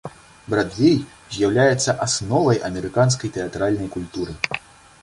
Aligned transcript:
Брадвей 0.53 0.95
з'яўляецца 1.35 1.95
асновай 2.07 2.63
амерыканскай 2.71 3.35
тэатральнай 3.39 3.89
культуры. 3.99 4.33